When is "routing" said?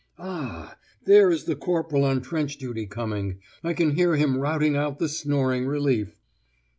4.39-4.75